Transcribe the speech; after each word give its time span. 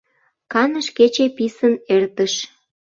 Каныш 0.51 0.87
кече 0.97 1.25
писын 1.35 1.73
эртыш. 1.95 2.33